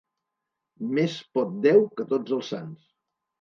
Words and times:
Més 0.99 1.17
pot 1.39 1.51
Déu 1.67 1.85
que 2.01 2.07
tots 2.15 2.35
els 2.39 2.51
sants. 2.55 2.89